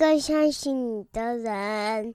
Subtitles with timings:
[0.00, 2.14] 更相信你的人。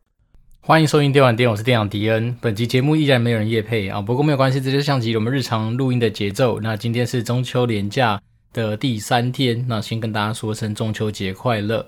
[0.59, 2.35] 欢迎收听电玩店，我是店长迪恩。
[2.41, 6.59] 本集节目依然没有人夜配啊，不过没有关系，这就是像极我们日常录音的节奏。
[6.59, 8.19] 那今天是中秋连假
[8.51, 11.85] 的第三天，那先跟大家说声中秋节快乐。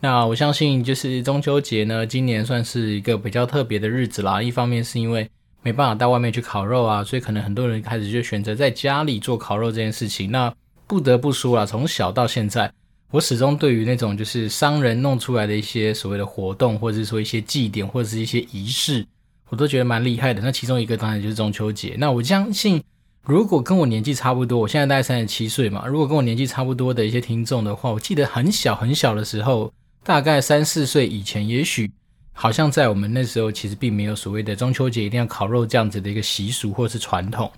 [0.00, 4.42] 那我相信就是中秋节呢，今年算是一个比较特别的日子啦。
[4.42, 5.30] 一方面是因为
[5.62, 10.28] 没办法到外面去烤肉啊，所以可能很多人开始就选择在家里做烤肉这件事情。
[10.32, 10.52] 那
[10.88, 12.72] 不得不说啊，从小到现在。
[13.12, 19.06] 我始终对于那种就是商人弄出来的一些所谓的活动，或者是说一些祭典，或者是一些仪式，
[19.48, 20.42] 我都觉得蛮厉害的。
[20.42, 21.94] 那其中一个当然就是中秋节。
[21.98, 22.82] 那我相信，
[23.22, 31.88] 如果跟我年纪差不多，我现在大概三十七岁嘛，如果跟我年纪差不多的一些听众的话，我记得很小很小的时候，大概三四岁以前，也许
[32.32, 37.50] 好像在我们那时候其实并没有所谓的中秋节一定要烤肉这样子的一个习俗或是传统。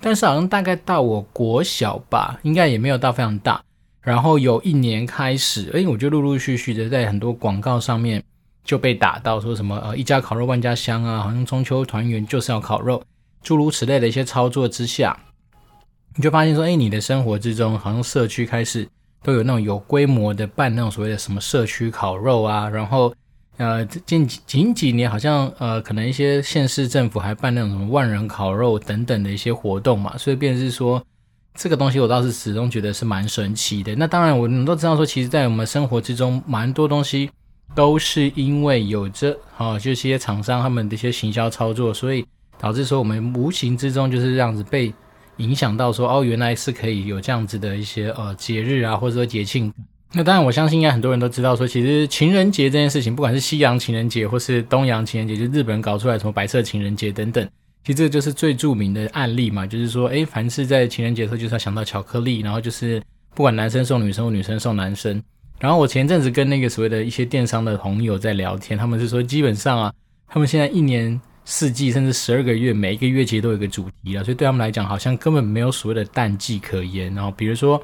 [0.00, 3.62] 但是好像大概到我国小吧，应该也没有到非常大。
[4.04, 8.22] 然后有一年开始，哎，我就陆陆续续的在很多广告上面
[8.62, 13.02] 就被打到，说什么呃一家烤肉万家香啊，好像中秋团圆就是要烤肉，
[13.42, 15.18] 诸如此类的一些操作之下，
[16.16, 18.86] 你就发现说，哎，你的生活之中好像社区开始
[19.22, 23.10] 都有那种有规模的办那种所谓的什么社区烤肉啊，然后
[23.56, 31.02] 呃近近几年好像呃可能一些县市政府还办那种什么万人烤肉等等的一些活动嘛，所以便是说。
[31.56, 33.94] 这个东西我倒是始终觉得是蛮神奇的。
[33.94, 37.30] 那当然，我们都知道说，其实，在我们生活之中，蛮多东西
[37.74, 42.26] 都是因为有着啊，就是一些厂商他们的一些行销操作，所以
[42.58, 44.92] 导致说我们无形之中就是这样子被
[45.36, 49.72] 影响到说，哦，原来是可以有这样子的一些呃节日啊，或者说节庆。
[50.12, 57.48] 那当然，我相信应该很多人都知道说，其实情人节这件事情，不管是西洋情人节或是东洋情人节，就日本人搞出来什么白色情人节等等。
[57.84, 63.02] 其实这个就是最著名的案例嘛，就是说，诶，凡是在情人节的时候，就是要想到巧克力，然后就是
[63.34, 65.22] 不管男生送女生或女生送男生。
[65.60, 69.92] 然后我前阵子跟那个所谓的一些电商的朋友在聊天，他们是说，基本上啊，
[70.26, 77.14] 他们现在一年四季甚至十二个月，每一个月其实都有一个主题了，所以对他们来讲，好像根本没有所谓的淡季可言。
[77.14, 77.82] 然后比如说，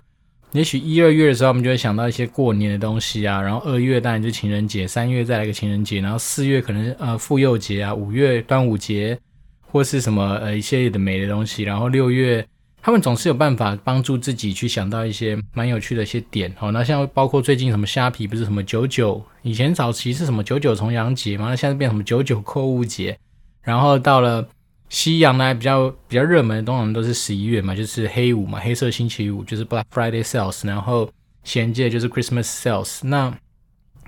[0.52, 9.18] 也许一二月的时候，我们就会想到一些过年的东西啊，然后二月当然就情人节，三月再来个情人节，然后四月可能呃妇幼节啊，五月端午节。
[9.70, 12.46] 或是什么呃一些的美的东西，然后六月
[12.82, 16.72] 他们总是有办法帮助自己去想到一些蛮有趣的一些点哦。
[16.72, 23.18] 那像包括最近什么虾皮不是什么九九，以前早期是什么九九重阳节嘛，那现在变什么九九购物节。
[23.62, 24.48] 然后到了
[24.88, 31.10] 西洋呢，比较比较热门的通常都是十一月嘛，就是黑五嘛，黑色星期五就是 Black Friday Sales，然后
[31.44, 33.06] 衔接就是 Christmas Sales。
[33.06, 33.36] 那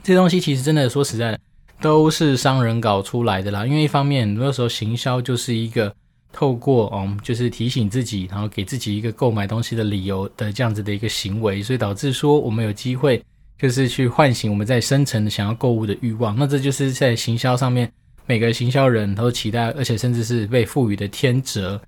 [0.03, 1.39] 这东西其实真的说实在的。
[1.83, 5.93] 都是商人搞出来的啦，因为一方面很多时候行销就是一个
[6.33, 13.21] 透过嗯，就是提醒自己，然后给自己一个购买东西的理由的这样子的一个行为，所以导致说我们有机会
[13.59, 16.37] 就是去唤醒我们在深层想要购物的欲望。
[16.39, 17.91] 那这就是在行销上面
[18.27, 21.79] 每个行销人都期待，而且甚至是被赋予的天职。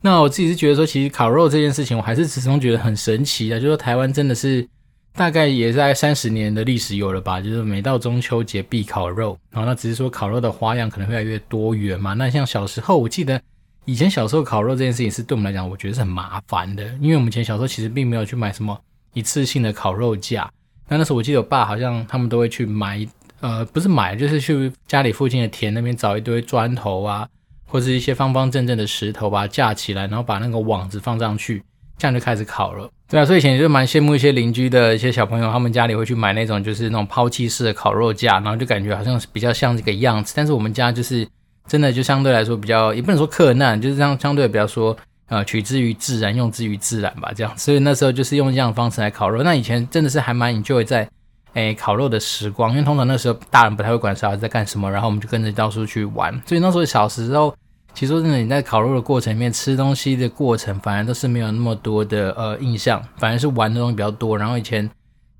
[0.00, 4.68] 那我自己是觉得说，其实烤肉这件事情，我还是始终觉得很神奇的，就是说台湾真的是。
[5.16, 12.14] 大概也在三十年的历史有了吧，就是每到中秋节必烤肉，然后那只是说烤肉的花样可能越来越多元嘛。
[12.14, 13.40] 那像小时候，我记得
[13.84, 18.76] 以前小时候烤肉这件事情是对我们来讲，我觉得是很麻烦的，因为我们以前小时候其实并没有去买什么
[19.12, 20.50] 一次性的烤肉架。
[20.88, 23.06] 那那时候我记得我爸好像他们都会去买，
[23.40, 27.28] 呃，不是买，就是去家里附近的田那边找一堆砖头啊，
[27.66, 31.62] 或是一些方方正正的石头把它架起来，然后把那个网子放上去。
[31.96, 40.32] 这样就开始烤了，对啊，所以以前就蛮羡慕一些邻居的一些小朋友，他们家里会去买那种就是那种抛弃式的烤肉架，然后就感觉好像是比较像这个样子。
[40.36, 41.26] 但是我们家就是
[41.68, 44.94] 真的就相对来说比较，也不能说克难，就是这样相对比较说
[45.28, 47.56] 呃取之于自然，用之于自然吧，这样。
[47.56, 49.42] 所以那时候就是用这样的方式来烤肉。
[49.44, 51.08] 那以前真的是还蛮 enjoy 在
[51.52, 56.32] 诶烤肉的时光，因为通常那时候大人不太会管小孩在干什么，然后我们就跟着到处去玩。
[56.44, 57.54] 所以那时候小时候。
[57.94, 64.36] 其实真的，你在烤肉的过程里面吃东西的过程，反而都是没有那么多的呃印象，反而是玩的东西比较多。
[64.36, 64.90] 然后以前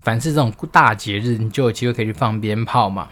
[0.03, 3.09] 凡是这种大节日，你就有机会可以去放鞭炮嘛。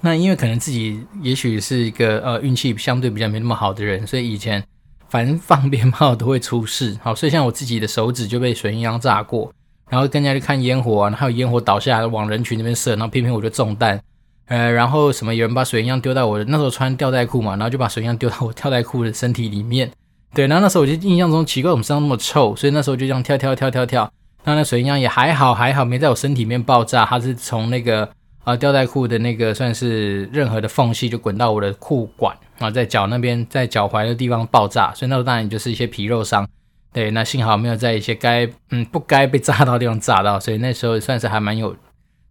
[0.00, 4.62] 那因为可能自己也许是一个呃运气相对比较没那么好的人，所以以前
[5.08, 6.98] 凡放鞭炮都会出事。
[7.02, 9.52] 好，所以像我自己的手指就被水银枪炸过，
[9.88, 13.98] 然后跟人家去看烟火啊，然后有烟火倒下来往人群那边射，然后偏偏我就中弹。
[14.46, 19.90] 呃，然后什么有人把水鸳鸯丢到我的那时候穿吊带裤嘛，然后就把水鸳鸯丢到我吊带裤的身体里面。
[20.34, 24.12] 对，然后那时候我就印象中奇怪，我们身上那么臭，所以那时候就这样跳跳跳跳跳。
[24.44, 28.08] 那那水鸳鸯也还好还好，没在我身体里面爆炸，它是从那个
[28.44, 36.46] 呃吊带裤的那个算是任何的缝隙就滚到我的裤管啊，在脚那边在脚踝的地方爆炸，所以那时候当然就是一些皮肉伤。
[36.92, 41.74] 对，那幸好没有在一些该嗯不该被炸到的地方炸到，所以那时候算是还蛮有，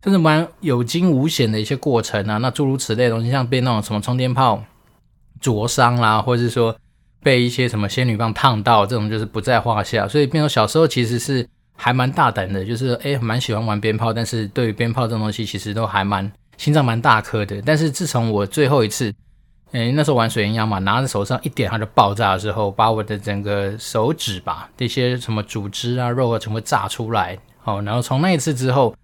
[0.05, 2.37] 就是蛮有惊无险的一些过程啊。
[2.37, 4.63] 那诸如此类的东西，像被那种什么冲电炮
[5.41, 6.73] 灼伤啦，或者是说
[7.23, 10.07] 被一些什么仙女棒烫到，这种就是不在话下。
[10.07, 17.61] 所以变成小时候其实是还蛮大胆的，就是诶蛮喜欢玩鞭炮，但是对于鞭炮这种东西其实都还蛮心脏蛮大颗的。
[17.65, 19.13] 但是自从我最后一次。
[19.71, 27.37] 诶，那时候玩水鸳鸯嘛，拿着手上一点它就爆炸的时候，把我的整个手指吧，这些什么组织啊、肉啊，全部炸出来。
[27.65, 28.95] 哦，然后从那一次之后，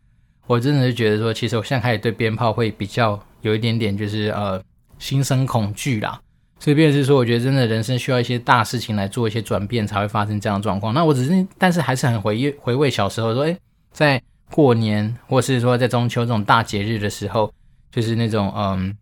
[0.52, 4.62] 我真的是觉得说，其实我现在开始对鞭炮会比较有一点点，就是呃
[5.00, 6.20] 心生恐惧啦。
[6.60, 10.94] 所以，便是说，我觉得真的人生需要一些大事情来做一些转变，才会发生这样的状况。
[10.94, 13.58] 那我只是，但是还是很回忆回味小时候，说，诶，
[13.94, 14.22] 在
[14.52, 17.52] 过年或是说在中秋这种大节日的时候，
[17.90, 18.96] 就是那种嗯。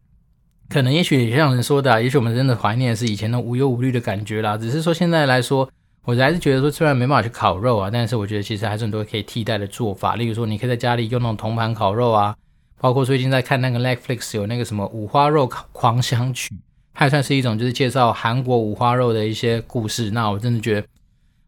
[0.70, 4.56] 可能也许像人说的，啊，也许我们真的怀念是以前那无忧无虑的感觉啦。
[4.56, 5.68] 只是说现在来说，
[6.06, 10.16] 我还是觉得说，虽然没办法去烤肉啊，但是我觉得其实还是很多可以替代的做法。
[10.16, 12.36] 例如说，你可以在家里用那种铜盘烤肉啊，
[12.80, 16.56] 包括最近在看那个 Netflix 有那个什么五花肉狂想曲，
[16.94, 20.12] 它也算是一种就是介绍韩国五花肉的一些故事。
[20.12, 20.88] 那我真的觉得，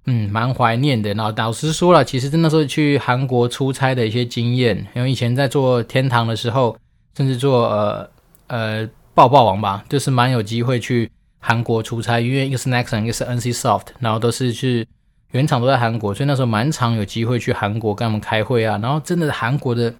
[0.05, 1.13] 嗯，蛮怀念的。
[1.15, 6.77] 那老实说了，其实真的是去韩国出差的一些经验，因为以前在做天堂的时候，
[7.17, 8.09] 甚至做呃
[8.47, 8.89] 呃。
[9.13, 11.11] 爆爆王吧，就是蛮有机会去
[11.43, 14.87] 韩国出差，因为一个是 Nexon，一个是 NCSoft，然后都是去
[15.31, 18.77] 原厂都在韩国，所以那时候蛮常有机会去韩国跟他们开会啊。
[18.81, 19.91] 然后真的韩国的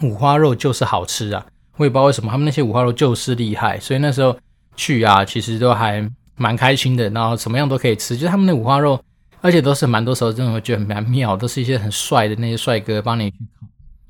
[0.00, 1.46] 五花肉就是好吃啊，
[1.76, 4.34] 我也不知道为什么他们那些五花肉就是厉害，所以那时候
[4.74, 7.10] 去啊，其实都还蛮开心的。
[7.10, 8.98] 然后什么样都可以吃，就是他们的五花肉，
[9.42, 13.66] 而且都是蛮多时候真的会觉得蛮妙，都是一些很帅的那些帅哥帮你去烤。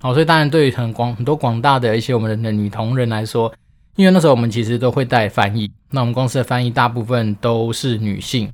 [0.09, 3.53] 好，所以当然对于很广很多广大的一些我们的女同仁来说。
[3.97, 8.51] 因为那时候我们其实都会带翻译，那我们公司的翻译大部分都是女性，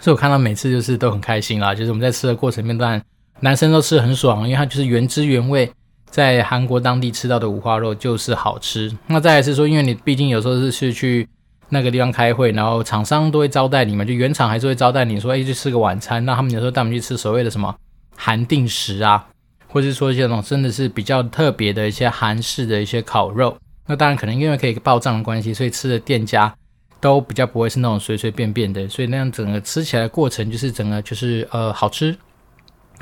[0.00, 1.74] 所以我看到每次就是都很开心啦。
[1.74, 3.00] 就是我们在吃的过程面，段
[3.40, 5.70] 男生都吃得很爽，因为它就是原汁原味，
[6.10, 8.92] 在韩国当地吃到的五花肉就是好吃。
[9.06, 11.28] 那再来是说，因为你毕竟有时候是去去
[11.68, 16.24] 那个地方开会，然后厂商都会招待你们，就原厂还是会招待你说，哎，去吃个晚餐。
[16.24, 17.72] 那他们有时候带我们去吃所谓的什么
[18.16, 19.24] 韩定食啊，
[19.68, 23.56] 或者是说一些那种真的是比较特别的一些韩式的一些烤肉。
[23.88, 26.54] 那当然，可能因为可以报账的关系，所以吃的店家
[27.00, 32.16] 都比较不会是那种随随便便的，所以那样整个吃起来的过程就是整个就是呃好吃。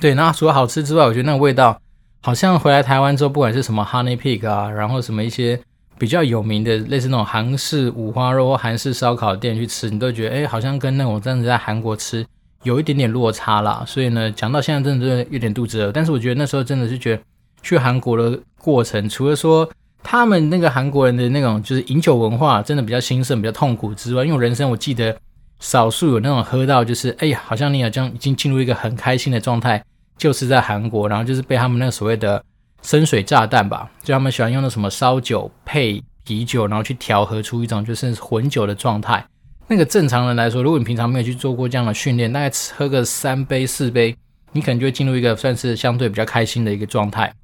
[0.01, 1.81] 对，那除了好吃之外，我觉得那个味道
[2.23, 5.59] 好像回来台湾之后，不管是什么 Honey Pig 啊，然后什么一些
[5.99, 12.25] 比较有名的类似那种韩式五花肉或韩式烧烤店去吃，你都觉得哎，好像跟那种真的在韩国吃
[12.63, 13.83] 有一点点落差啦。
[13.87, 17.23] 所以呢，讲到现在真的是有点肚子饿，但是我觉得那时候真的是觉得
[17.63, 19.69] 去韩国的过程，除了说
[20.09, 25.19] 他们那个韩国人的那种就是饮酒文化，真的比较兴盛，比较痛苦之外，因为人生我记得
[25.59, 29.85] 少数有那种喝到就是，哎呀，好像你好像已经进入一个很开心的状态，
[30.17, 32.41] 就是在韩国，然后就是被他们那个所谓的
[32.83, 39.27] 深水炸弹吧，就他们喜欢用的什么烧酒配啤酒，然后去调和出一种就是混酒的状态。
[39.67, 44.17] 那个正常人来说，如果你平常没有去做过这样的训练，大概喝个三杯四杯，
[44.53, 47.35] 你可能就会进入一个算是相对比较开心的一个状态。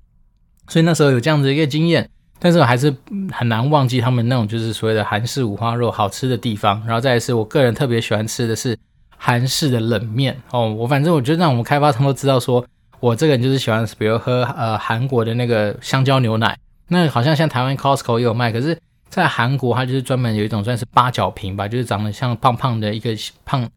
[0.68, 2.08] 所以那时候有这样子一个经验。
[2.44, 2.93] 但是我还是
[3.31, 8.77] 很难忘记他们那种就是所谓的韩式五花肉好吃的地方，然后再来是我个人特别喜欢吃的是
[9.17, 10.69] 韩式的冷面哦。
[10.75, 12.67] 我反正我觉得让我们开发商都知道说，
[12.99, 16.58] 我这个人就是喜欢，比如喝呃韩国的那个香蕉牛奶，
[16.89, 18.77] 那好像像台湾 Costco 也有卖，可是
[19.08, 23.11] 在韩国它就是专门有一种算是八角瓶吧，就是长得像胖胖的一个
[23.44, 23.69] 胖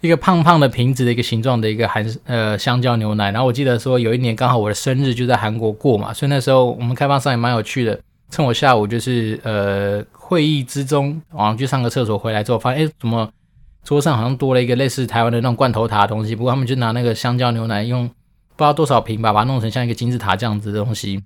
[0.00, 3.30] 一个胖胖的瓶子的一个形状的一个韩呃香蕉牛奶。
[3.30, 7.98] 然后我记得说有一年刚好我的生日就在韩国过嘛，所以那时候我们开发商也蛮有趣的。
[8.28, 13.30] 趁我下午就是呃会议之中，然后去上个厕所回来之后，发现哎，怎么
[13.84, 16.34] 桌上好像多了一个类似台湾的那种罐头塔的东西？
[16.34, 18.12] 不过他们就拿那个香蕉牛奶，用不
[18.58, 21.22] 知道多少瓶吧，把它弄成像一个金字塔这样子的东西。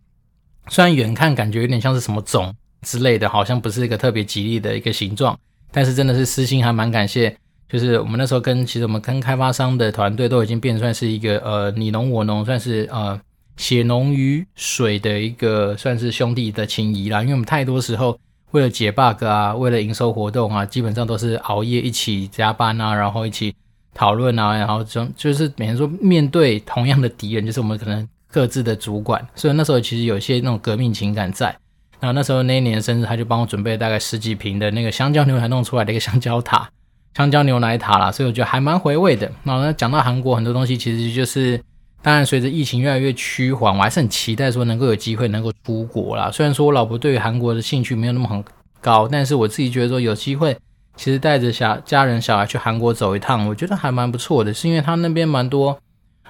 [0.69, 5.39] 虽然远看感觉有点像是什么种之类的，好像不是一个特别吉利的一个形状，
[5.73, 7.35] 但是真的是私心还蛮感谢。
[7.71, 13.21] 就是我们那时候跟其实我们跟开发商的团队都已经变算是一个呃你侬我侬，算是呃。
[13.57, 18.19] 血浓于水的一个算是兄弟的情谊啦，因为我们太多时候
[18.53, 23.55] 为了解 bug 啊，为了营收活动啊，基本上都是熬夜一起加班啊，然后一起
[23.93, 31.55] 讨论啊，然后就就是每天说面对同样的敌人，就是我们可能各自的主管，所以那时候其实有些那种革命情感在。
[31.99, 36.67] 然后那时候那一年生日，他就帮我准备大概十几瓶的那个香蕉牛奶弄出来的一个香蕉塔，
[37.15, 39.31] 香蕉牛奶塔啦，所以我觉得还蛮回味的。
[39.43, 41.61] 那，讲到韩国很多东西，其实就是。
[42.03, 46.31] 当然，随着疫情越来越趋缓，我还是很期待说能够有机会能够出国啦。
[46.31, 48.43] 虽然说我老婆对于韩国的兴趣没有那么很
[48.81, 50.57] 高，但是我自己觉得说有机会
[50.97, 55.79] 其实带着小家人小孩去韩国走一趟，我觉得还蛮不错的，是因为他那边蛮多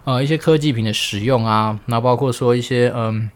[0.02, 3.30] 呃一些科技品的使用啊，那包括说一些嗯，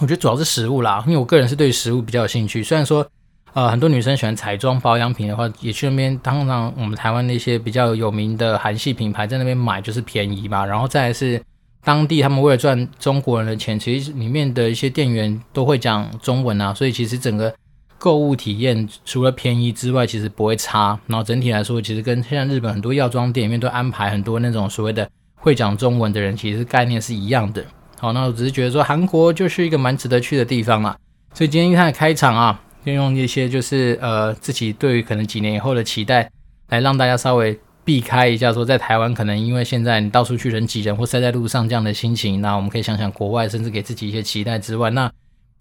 [0.00, 3.06] 我觉得主要是食物啦，因为我个人是对食物比较有兴趣，虽然说。
[3.54, 6.16] 呃，很多女生喜欢彩妆保养品的话，也去那边。
[6.18, 10.64] 当然，我们台湾那些比较有名的韩系品牌在那边买就是便宜嘛。
[10.64, 11.42] 然后再来是
[11.82, 17.52] 当地他们为了赚中国人的钱，其实里面的一些店员都会讲中文啊，所以其实整个
[17.98, 20.96] 购物体验除了便宜之外，其实不会差。
[21.06, 27.64] 然后整体来说，其实跟现在日本很多药妆店里面都安排很多那种所谓的会讲中文的人，其实概念是一样的。
[27.98, 30.96] 好，那我只是觉得说韩国就是一个蛮值得去的地方啊。
[31.32, 32.60] 所以今天一开始开场啊。
[32.84, 36.30] 就用一些就是呃自己对于可能几年以后的期待，
[36.68, 45.10] 来让大家稍微避开一下，说在台湾可能因为现在你到处去人挤人或塞在路上这样的心情，那我们可以想想国外，甚至给自己一些期待之外，那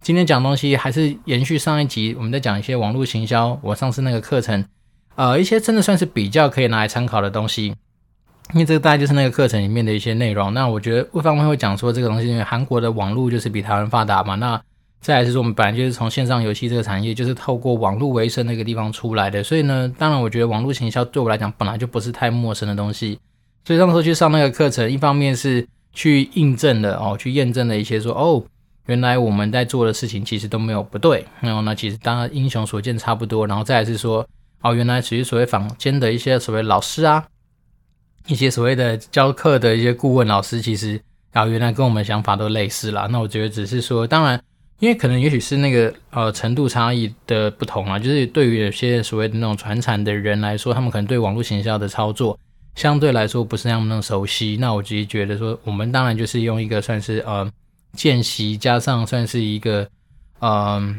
[0.02, 4.64] 今天讲东西还是延续上一集，我们在讲一些网络行销，我上次那个课程，
[5.16, 7.74] 呃，一些真的算是比较可以拿来参考的东西，
[8.54, 10.54] 因为这个大概就是那个课程里面的一些内容。
[10.54, 14.62] 那我觉得魏方面会讲说这个东西，因为韩国的网络就是比台湾发达嘛，那。
[15.00, 23.18] 再来是说，我们本来就是从线上游戏这个产业，就是透过网络为生的一个地方出来的，所以呢，当然我觉得网络行销对我来讲本来就不是太陌生的东西。
[23.64, 28.44] 所以那时候去上那个课程，一方面是去印证了哦，去验证了一些说哦，
[28.88, 31.26] 原来我们在做的事情其实都没有不对。
[31.40, 33.46] 然后呢，其实当然英雄所见差不多。
[33.46, 34.28] 然后再来是说
[34.62, 37.24] 哦，原来其实所谓坊间的一些所谓老师啊，
[38.26, 41.00] 一些所谓的教课的一些顾问老师，其实
[41.32, 43.08] 啊原来跟我们想法都类似啦。
[43.12, 44.42] 那我觉得只是说，当然。
[44.80, 52.38] 因为可能也许是那个呃程度差异的不同啊，就是对于有些所谓的那种传产的人来说，他们可能对网络行销的操作
[52.76, 54.56] 相对来说不是那么那么熟悉。
[54.60, 57.50] 那我自己觉得说，我们当然就是用一个算是呃
[57.94, 59.82] 见习加上算是一个
[60.42, 60.96] 嗯、呃、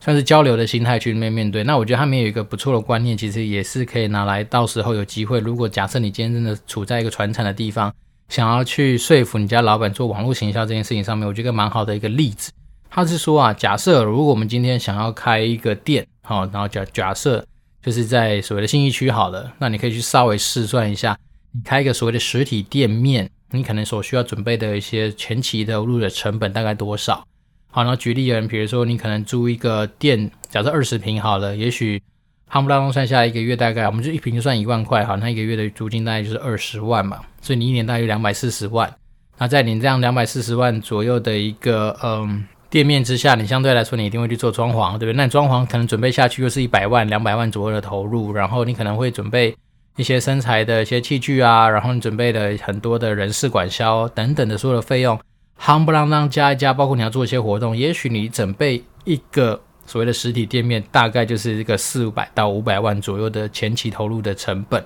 [0.00, 1.64] 算是交流的心态去面面对。
[1.64, 7.90] 那我觉得他们有一个不错的观念，其实也是可以拿来到时候有机会，如果假设你今天真的处在一个传产的地方，
[8.28, 12.52] 想要去说服你家老板做网络行销这件事情上面，我觉得蛮好的一个例子。
[12.94, 17.44] 他是说啊，假设如果我们今天想要开一个店，好，然后假假设
[17.82, 21.18] 就是在所谓的信义区好了，那你可以去稍微试算一下，
[21.50, 27.26] 你开一个所谓的实体店面，你可能所需要准备的一些前期投入的成本大概多少？
[27.68, 32.00] 好，然后举例人，比如说你可能租一个店，假设二十平好了，也许
[32.48, 38.94] 夯不啷当算下来一个月大概，我们就一平就算一万块，好，那一个月的租金大概就是二十万嘛，所以你一年大约两百四十万。
[39.36, 42.46] 那在你这样两百四十万左右的一个嗯。
[42.74, 45.12] 店面之下，你相对来说，你一定会去做装潢，对不对？
[45.12, 49.56] 那装潢可能准备下去又是一百万、两百万左右的投入，然后你可能会准备
[49.96, 55.16] 一些生财的一些器具啊，然后你准备的很多的人事管销等等的所有的费用，
[55.56, 64.84] 夯不啷当加一加，包括你要做一些活动，也许你准备一个所谓的实体店面，大概就是一个四五百到五百万左右的前期投入的成本。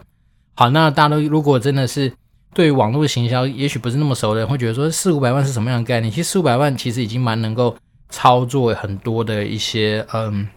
[0.56, 2.12] 好，那大家都如果真的是。
[2.54, 6.10] 对于网络行销，也许不是那么熟的人会觉得说四五百万是什么样的概念？
[6.10, 7.76] 其实四五百万其实已经蛮能够
[8.08, 10.48] 操作很多的一些，嗯，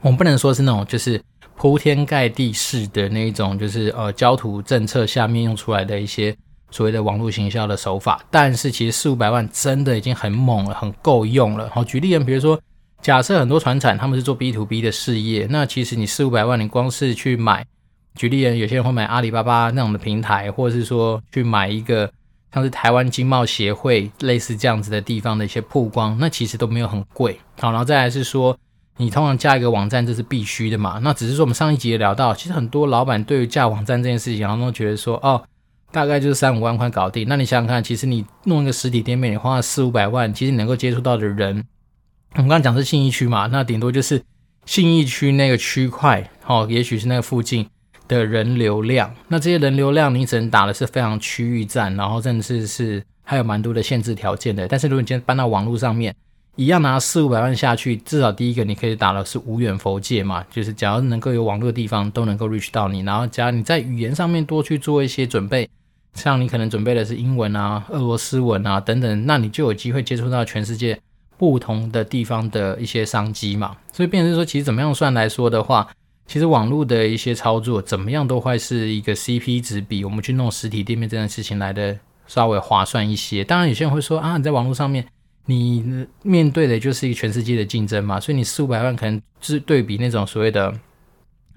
[0.00, 1.22] 我们不能说是那种就是
[1.56, 6.34] 铺天盖地式的那一种，就是呃焦土政策下面用出来的一些
[6.70, 8.24] 所谓的网络行销的手法。
[8.30, 11.70] 但是其实四五百万真的已经很猛了，很够用了。
[11.70, 12.58] 好，举例人，比如说
[13.02, 17.66] 假设很多传产他们是做 B to B 的事业，那其实你四五百万，你光是去买。
[18.14, 22.10] 举例人，有些人会买阿里巴巴那种的平台，或者是说去买一个
[22.52, 27.38] 像是台湾经贸协会类似这样子的地方的一些曝光，那其实都没有很贵。
[27.60, 28.56] 好，然后再来是说，
[28.96, 31.00] 你通常架一个网站这是必须的嘛？
[31.02, 35.42] 那只是说我们上一集也聊到，其实很多老板对于架网站这件事情，然后都觉得说，哦，
[35.92, 37.26] 大概就是三五万块搞定。
[37.28, 41.64] 那你想想看，其实你弄一个实体店面，你花了四五百万，其实你能够接触到的人，
[42.34, 44.22] 我们刚刚讲是信义区嘛，那顶多就是
[44.66, 47.66] 信义区那个区块，哦，也许是那个附近。
[48.10, 54.66] 的人流量，那这些人流量你只能打的是非常区域战，然后甚至是还有蛮多的限制条件的。
[54.66, 56.12] 但是如果你今天搬到网络上面，
[56.56, 63.02] 一样拿四五百万下去，至少第一个你可以打的是无远佛界嘛，就是只要能够有网络的地方都能够 reach 到你。
[63.02, 65.68] 然后假如你在语言上面多去做一些准备，
[66.14, 70.98] 像你可能准备的是英文啊、俄罗斯文啊等等，那你就有机会接触到全世界
[71.38, 73.76] 不同的地方的一些商机嘛。
[73.92, 75.86] 所以变成说，其实怎么样算来说的话。
[76.30, 83.42] 其实网络的一些操作怎么样都会是一个 CP 值比我们去弄实体店面这件事情来的稍微划算一些。
[83.42, 85.04] 当然有些人会说啊，你在网络上面
[85.46, 90.72] 你面对的就是一个全世界的竞争嘛，所以你四五百万可能是对比那种所谓的，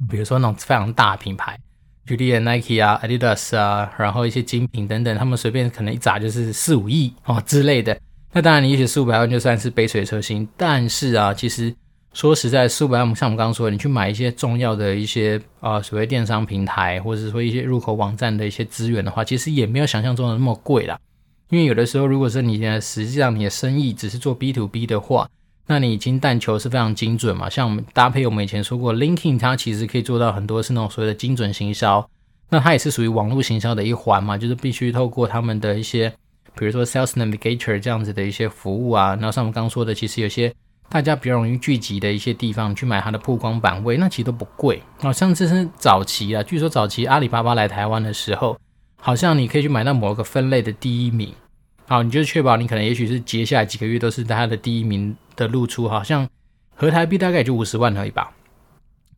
[0.09, 1.55] 比如说那种非常大品牌，
[2.07, 7.95] 举例 Nike 啊、Adidas 啊，然后一些精品等等，他们随便可能一砸就是四五亿哦之类的。
[8.31, 11.71] 那当然你也许四五百万就算是杯水车薪，但是啊，其实。
[12.13, 20.99] 说实在，四五百万，像我们刚刚说的，你去买一些重要的一些啊、所谓电商平台，或者是说一些入口网站的一些资源的话，其实也没有想象中的那么贵啦。
[21.49, 25.27] 因为有的时候，如果说你现在实际上你的生意只是做 B to B 的话，
[25.65, 27.49] 那你金弹球是非常精准嘛。
[27.49, 32.07] 像我们搭配我们以前说过，Linking 它其实可以做到很多是那种所谓的精准行销，
[32.49, 36.13] 那它也是属于网络行销的一环嘛，就是必须透过他们的一些，
[36.55, 40.53] 比如说 Sales Navigator 这样子的一些服务啊，然后像我们刚刚说的，其实有些。
[40.93, 44.79] 大家比较容易聚集的一些地方去买它的曝光版位，那其实都不贵。
[44.99, 48.55] 好像这是早期啊，据说早期阿里巴巴来台湾的时候，
[48.97, 51.33] 好像你可以去买到某个分类的第一名。
[51.87, 56.29] 好，你就确保你可能也许是接下来几个月都是它的第一名的露出，好像
[56.75, 58.31] 合台币大概也就五十万而已吧。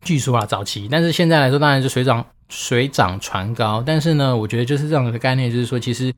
[0.00, 3.82] 据说啊，早期，但是现在来说当然是水涨水涨船高。
[3.84, 6.10] 但是呢，我觉得就是这样的概念，就是说，其实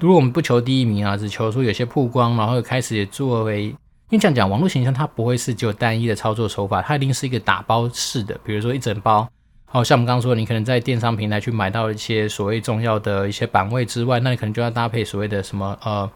[0.00, 3.72] 如果我们不求第一名啊，只求说有些曝光，然后开始也作为。
[4.14, 8.38] 因为这样讲，网络形象它不会是只有单一的操作手法，它一定是一个打包式的。
[8.44, 9.28] 比如说一整包，
[9.64, 16.08] 好像我们刚刚说，你可能在电商平台去买到一些所谓重要的一些版位之外，那你可能就要搭配所谓的什么呃，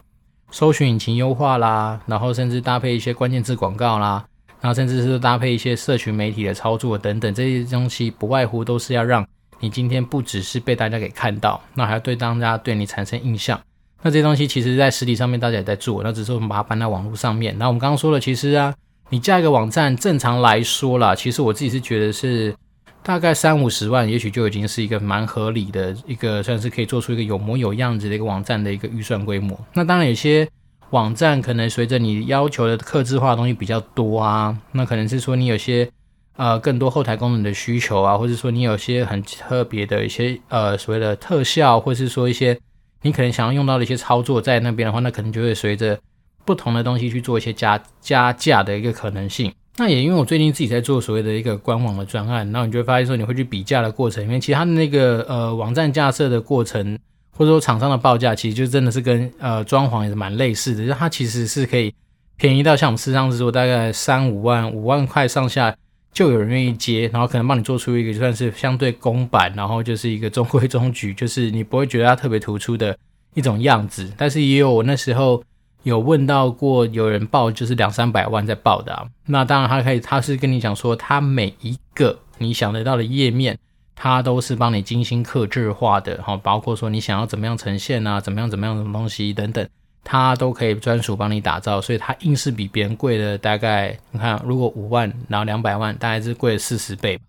[0.52, 4.25] 搜寻引擎优化啦，然后甚至搭配一些关键字广告啦，
[4.61, 9.26] 然后甚至是搭配一些社群媒体的操作等等，这些东西不外乎都是要让
[9.59, 13.61] 你今天不只是被大家给看到，那还要对大家对你产生印象。
[14.00, 17.59] 那这些东西其实，在实体上面大家也在做，那只是我们把它搬到网络上面。
[17.59, 18.73] 那我们刚刚说了，其实啊，
[19.09, 22.55] 你架一个网站，正常来说啦，其实我自己是觉得是
[23.02, 29.59] 大概三五十万，也许就已经是一个蛮合理的一个，算是可以做出一个有模有样子的一个网站的一个预算规模。
[29.75, 30.49] 那当然，有些
[30.90, 35.90] 网站可能随着你要求的客制化的东西比较多啊，那可能是说你有些
[36.37, 42.57] 呃更多后台功能的需求啊，或者说你有些很特别的一些呃所谓的特效，或是说一些。
[43.02, 45.99] 你可能想要用到的一些操作在那边的话，那可能就会随着
[46.45, 49.52] 不同的东西去做一些加加价的一个可能性。
[49.76, 56.99] 那也因为我最近自己在做所谓的一个官网的专案，然后你就会发现说，你会去比价的过程里面，其他的那个呃网站架设的过程，
[57.30, 61.95] 或者说厂商的报价，其实就真的是跟呃装潢也是蛮类似的，就它其实是可以
[62.37, 65.75] 便宜到像我们市场上是说大概三五万五万块上下。
[66.19, 72.99] 就有人愿意接，然后可能帮你做出一个就算是相对公版，然后就是一个中规中矩，就是你不会觉得它特别突出的
[73.35, 74.13] 一种样子。
[74.17, 75.41] 但是也有我那时候
[75.85, 79.07] 有问到过，有人报就是两三百万在报的啊。
[79.26, 83.57] 那当然他可以，他是跟你讲说，他每一个你想得到的页面，
[83.95, 89.65] 他都是帮你精心刻制化的，哈，包括说你想要怎么样呈现啊，怎么样怎么样的东西等等。
[90.10, 97.25] 它都可以专属帮你打造，所以它硬是比别人贵了大概，你看，如果五万，然后两百万，大概是贵了四十倍吧。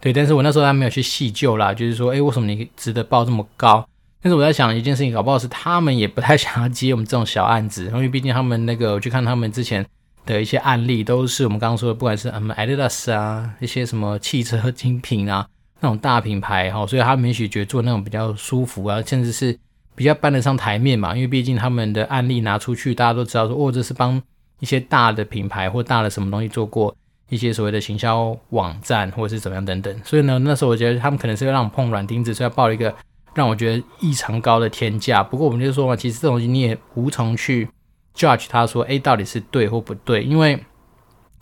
[0.00, 3.84] 对，但是我那时候还没有去细究啦，就是说，诶，为什么你值得报这么高？
[4.22, 9.84] 但是我在想一件事情，搞不好是他们也不太想要接我们这种小案子，因为毕竟他们那个，我去看他们之前
[10.24, 15.44] 的一些案例，都是我们刚刚说的，不管是什么 Adidas 啊，一些什么汽车精品啊，
[15.80, 19.58] 那种大品牌哈，所以他们也许觉得做那种比较舒服啊，甚至是。
[19.94, 24.20] 比较搬得上台面嘛，因为毕竟他们的案例拿出去，大家都知道说，哦，这是帮
[24.60, 26.94] 一些大的品牌或大的什么东西做过
[27.28, 30.00] 一些所谓的行销网站或者是怎么样等等。
[30.04, 32.94] 所以呢，那时候我觉得他们可能是要让我碰软钉子，所以要报一个
[33.34, 35.22] 让我觉得异常高的天价。
[35.22, 37.68] 不过我们就说嘛，其实这东西你也无从去
[38.14, 40.22] judge 他说，哎，到底是对或不对。
[40.22, 40.58] 因为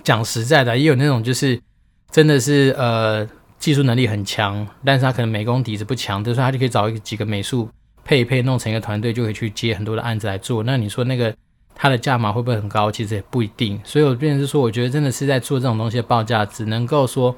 [0.02, 1.60] 讲实在的，也有那种就是
[2.10, 7.68] 真的是呃技术能力很强，但是他可能美工底子不强，所以他就可以找一个几个美术。
[8.08, 10.62] 配一配，弄成一个团队就可以去接很多的案子来做。
[10.62, 11.34] 那你说那个
[11.74, 12.90] 它的价码会不会很高？
[12.90, 13.78] 其实也不一定。
[13.84, 17.36] 所以我变成是说，我觉得真的是在做这种东西的报价，只能够说，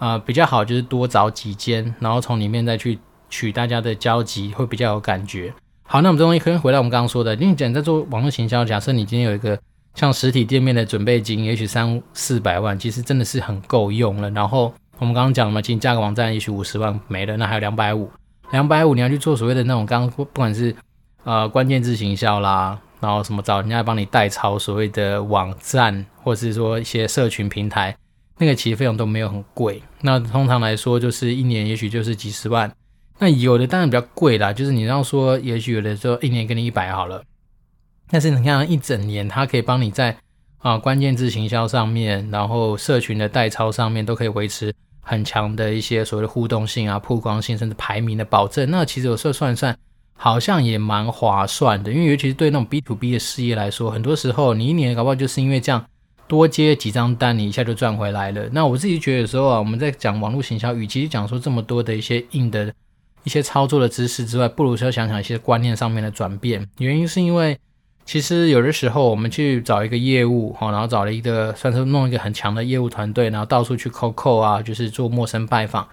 [0.00, 2.98] 呃，比较好就是多找几间，然后从里面再去
[3.30, 5.54] 取大家的交集，会比较有感觉。
[5.84, 9.56] 好，那我们这东西可以回到我们刚刚说的，因为讲在做网络行销，假设你今天有一个
[9.94, 14.28] 像实体店面的准备金，也许三四百万，其实真的是很够用了。
[14.30, 18.10] 然后我们刚刚讲了嘛，其实架个网站也许五十万没了，那还有两百五。
[18.50, 20.74] 两百五，你要去做所谓的那种，刚不管是
[21.24, 27.96] 呃关键字行销啦，然后什么找人家帮你代抄所谓的网站，或者是说一些社群平台，
[28.38, 29.82] 那个其实费用都没有很贵。
[30.00, 32.72] 那通常来说，就是一年也许就是几十万。
[33.18, 37.22] 那有的当然比较贵啦，就是你要说，也许有的时候一年给你一百好了，
[38.10, 40.16] 但是你看一整年，它可以帮你在
[40.60, 44.74] 啊、关键字行销上面，然后社群的代抄上面都可以维持。
[45.08, 49.74] 很强的一些所谓的互动性啊、曝光性，甚至排名的保证，那其实有时候算一算，
[50.14, 51.90] 好像也蛮划算的。
[51.90, 55.82] 因为尤其是对那种 B to B 的事业来说，很多时候你一年搞不好就是因为这样
[56.26, 58.50] 多接几张单，你一下就赚回来了。
[58.52, 62.70] 那我自己觉得有时候啊，我们在讲网络行销，与其讲说这么多的一些硬的
[63.24, 66.68] 一些操作的知识之外，不如说想想一些观念上面的转变。
[66.78, 67.58] 原因是因为
[68.08, 75.86] 其实有的时候我们去找一个业务，哈，然后找了一个算是弄一个很强的业务团队，然后到处去扣扣啊，就是做陌生拜访，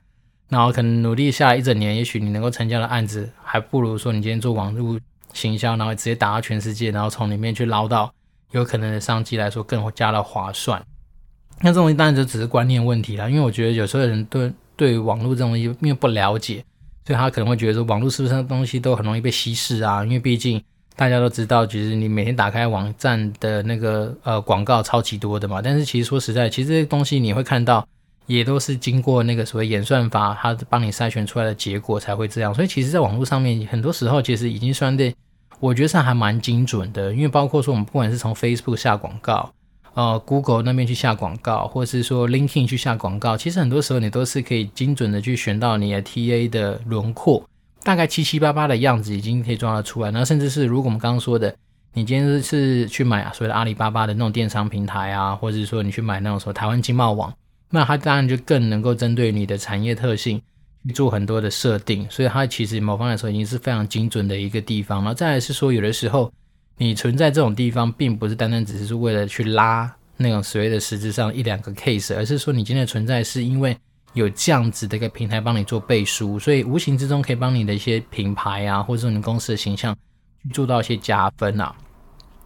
[0.48, 4.98] 然后可能努力下来一整年，也许你能够成交的案子，还不如说你今天做网络
[5.34, 8.10] 行销，然后直接打到全世界，然后从里面去捞到
[8.52, 10.82] 有可能的商机来说更加的划算。
[11.60, 16.64] 那这种东西当然就只是观念问题了，因为我觉得有时候人对对网络这种东西因为不了解，
[17.06, 20.02] 所以他可能会觉得说网络是不是东西都很容易被稀释啊？
[20.06, 20.64] 因为毕竟。
[20.96, 27.86] 大家都知道，其实你每天打开网站的那个呃广告超级多的嘛，但是其实说实在，其实这些东西你会看到，
[28.28, 32.54] 也都是经过那个所谓演算法，它帮你筛选出来的结果才会这样。
[32.54, 35.14] 所以其实，在网络上面，很多时候其实已经算对，
[35.60, 37.14] 我觉得是还蛮精准的。
[37.14, 39.52] 因为包括说我们不管是从 Facebook 下广告，
[39.96, 47.44] 呃，Google 那边去下广告，或是说 LinkedIn 去下广告，其实很多时候你都是可以精准的去选到你的 TA 的轮廓。
[47.86, 51.56] 大概七七八八的样子已经可以抓得出来，那甚至是如果我们刚刚说的，
[51.94, 57.32] 你今天是去买所谓的阿里巴巴的那种电商平台啊，或者是说你去买那种说台湾经贸网，
[57.70, 60.42] 那它当然就更能够针对你的产业特性
[60.88, 65.02] 去做很多的设定，所以它其实某方来说已经是非常精准的一个地方。
[65.02, 66.34] 然后再来是说，有的时候
[66.80, 73.78] 你存在这种地方，并不是单单只是为了去拉那种所谓的实质上一两个 case，而是说你今天存在是因为。
[74.16, 79.96] 有这样子的一个平台帮你做背书，所以无形之中可以帮你的一些品牌啊，或者说你公司的形象
[80.42, 81.76] 去做到一些加分啊。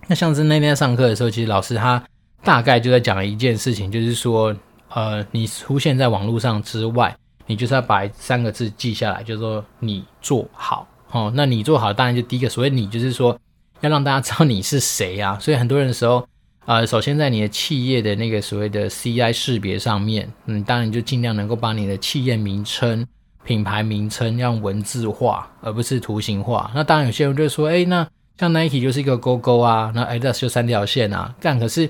[0.07, 2.03] 那像是那天上课的时候，其实老师他
[2.43, 4.53] 大概就在讲一件事情，就是说，
[4.89, 11.31] 呃，你出现在网络上之外，你就是要把三个字记下来，就是说你做好哦。
[11.33, 13.39] 那你做好，当然就第一个，所谓你就是说
[13.81, 15.37] 要让大家知道你是谁啊。
[15.39, 16.27] 所以很多人的时候。
[16.65, 23.05] 呃，首先在你的企业的那个所谓的 CI 识别上面，嗯，当然就尽量能够把你的企业名称、
[23.43, 26.69] 品牌名称让文字化，而不是图形化。
[26.75, 31.33] 那当然有些人就说，哎，那像 Nike 就是一个勾勾啊，那 Adidas 就三条线啊。
[31.41, 31.89] 但可是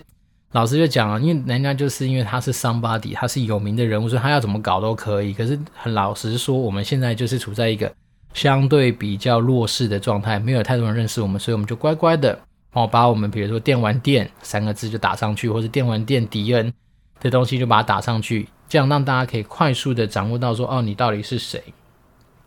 [0.53, 5.33] 老师就讲了，因为人家就是因为他是 somebody，他是有名的人物，所以他要怎么搞都可以。
[5.33, 7.91] 可是很老实说，我们现在就是处在一个
[8.33, 12.39] 相对比较弱势的状态，没有太多人认识我们，所以我们就乖乖的。
[12.73, 16.71] 哦，把我们比如说电玩店三个字就打上去，或者电玩店迪恩
[17.19, 21.61] 的东西就把它打上去，这样让大家可以快速的掌握到说，哦，你到底是谁。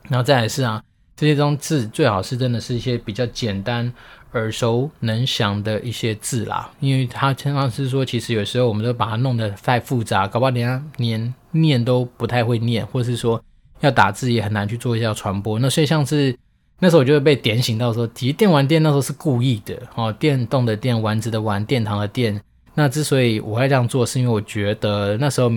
[0.09, 0.81] 然后再来是啊，
[1.17, 3.93] 这些中字最好是真的是一些比较简单、
[4.35, 13.43] 耳熟能详的一些字啦，因为它经常是说，其实有时候我们都把它弄得太复杂，搞不好人家连念都不太会念，或是说
[13.81, 15.59] 要打字也很难去做一下传播。
[15.59, 16.39] 那所以像是。
[16.85, 22.43] 那时候我就会被点醒到说，其实电玩店那时候是故意的哦，电动的电，丸子的丸，殿堂的殿。
[22.75, 25.49] 那之所以我会这样做，是因为我觉得那时候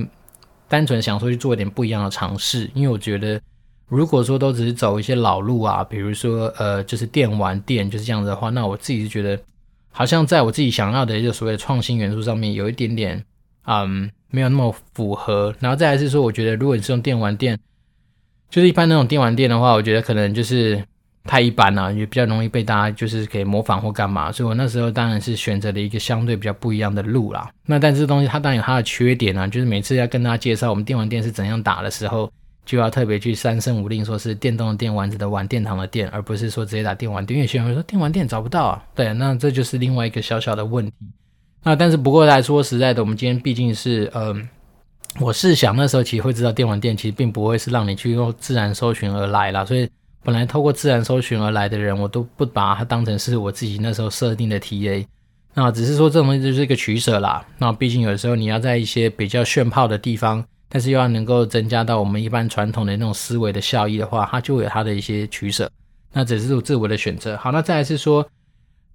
[0.67, 2.69] 单纯想说去做一点不一样的尝试。
[2.75, 3.41] 因为我觉得，
[3.87, 9.39] 如果说都只是走一些老路啊，比如说呃，就是电玩店就是这样子的话，那我自己是觉得
[9.89, 13.25] 好像在我自己想要的一个所谓的创新元素上面有一点点
[13.65, 15.51] 嗯没有那么符合。
[15.59, 17.59] 然后再来是说，我觉得如果你是用电玩店，
[18.47, 20.85] 就是一般那种电玩店的话，我觉得可能就是。
[21.25, 27.49] 太一般了，也比较容易被大家就是给模仿或干嘛，所以我那时候当然是选择了一个相对比较不一样的路啦。
[27.65, 32.31] 那但这东西它当然有它的缺点啊，就是每次要跟大家介绍我们电玩店是怎样打的时候，
[32.63, 37.35] 就要特别去三声五令说是电动的电丸子的玩殿堂的电，而不是说直接打电玩店。
[37.35, 40.93] 因为有些人会说电玩店找不到啊，对，那这就是另外一个小小的问题。
[41.63, 44.47] 那但是不过来说实在的，我们今天毕竟是嗯、
[45.19, 49.89] 我试想那时候其实会知道电玩店其实并不会是让你去用自然搜寻而来啦，所以。
[50.25, 55.05] 本来透过自然搜寻而来的人，我都不把它当成是我自己那时候设定的 TA。
[55.53, 57.45] 那只是说这种东西就是一个取舍啦。
[57.59, 65.69] 那毕竟有时候你要在一些比较炫炮的地方，但是又要能够增加到我们一般传统的那种思维的效益的话，它就有它的一些取舍。
[66.11, 67.37] 那只是自我的选择。
[67.37, 68.27] 好，那再来是说。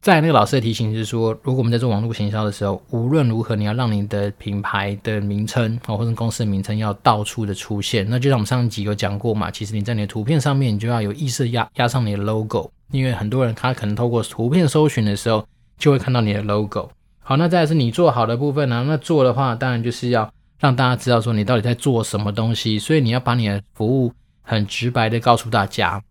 [0.01, 8.09] 在那个老师的提醒是说，如果我们在做网络行销的时候，无论如何，你要让你的品牌的名称啊，或者公司的名称要到处的出现。
[8.09, 16.89] 那就像我们上一集有讲过嘛，其实你在你的图片上面，你就要有意识压压上你的 logo，因为很多人他可能透过图片搜寻的时候，就会看到你的 logo。
[17.19, 26.03] 好，那再来是你做好的部分呢、那做的话，当然就是要让大家知道说你到底在做什么东西，所以你要把你的服务很直白的告诉大家。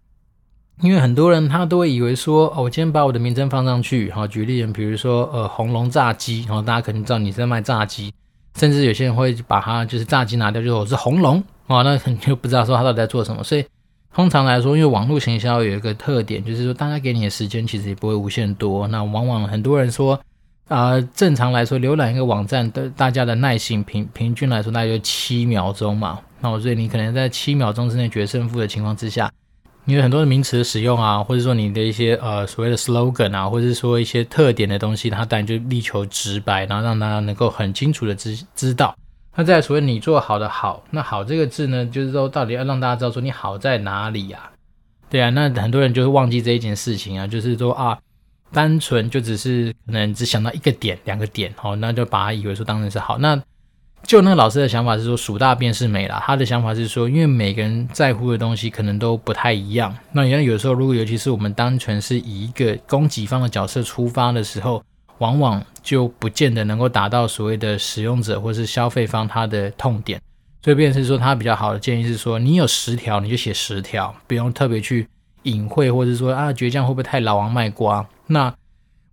[0.81, 8.13] 因为很多人他都会以为说，哦，我今天把我的名称放上去，好，举例人，比如说，呃，红龙炸鸡，然后大家可能知道你在卖炸鸡，
[8.55, 13.43] 甚至有些人会把它就是炸鸡拿掉，就说我是红龙，啊，那你就不知道说他到底在做什么。
[13.43, 13.65] 所以
[14.13, 18.87] 通常来说，因为网络行销有一个特点，就是说大家给你的时间其实也不会无限多。
[18.87, 20.17] 那往往很多人说，
[20.69, 29.29] 啊、正常来说浏览一个网站的大家的耐心平平均来说大概就七秒钟嘛，那我所以你可能在七秒钟之内决胜负的情况之下。
[29.89, 38.95] 你有很多的名词的使用啊，或者说你的一些呃所谓的 slogan 啊，或者是说一些特点的东西，它当然就力求直白，然后让大家能够很清楚的知知道。
[39.35, 44.51] 那再所谓你做好的好，那好这个字呢，就是说到底要让大家知道说你好在哪里呀？
[45.09, 47.97] 对啊，那很多人就会忘记这一件事情啊，就是说啊。
[48.51, 53.15] 单纯就只是可能只想到一个点、两个点，哦，那就把它以为说当成是好。
[53.19, 53.39] 那
[54.03, 56.21] 就那个老师的想法是说，数大便是美啦。
[56.25, 59.95] 他的想法是说，因为每个人在乎的东西可能都不太一样。
[60.11, 64.83] 那你看，有时候如果尤其是我们单纯是以一个供给方的角色出发的时候，
[65.19, 70.19] 往往就不见得能够达到所谓的使用者或是消费方他的痛点。
[70.63, 75.07] 所以，便是说，他比较好的建议是说，你有十条你就写十条，不用特别去
[75.43, 78.05] 隐晦，或者说啊，倔强会不会太老王卖瓜？
[78.27, 78.53] 那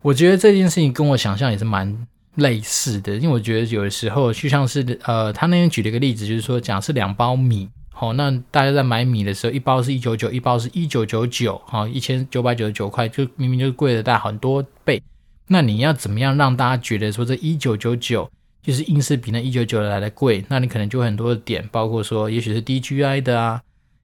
[0.02, 15.02] 我觉得这件事情跟我想象也是蛮类似的，因为我觉得有的时候就像是呃，他那天举了一个例子，就是说讲是两包米，好，那大家在买米的时候，一包是一九九，一包是一九九九，好，一千九百九十九块，就明明就是贵了大很多倍。
[15.48, 18.30] 那你要怎么样让大家觉得说这一九九九
[18.62, 20.44] 就是硬是比那一九九来的贵？
[20.48, 23.60] 那你可能就很多的点，包括说也许是低 GI 的啊。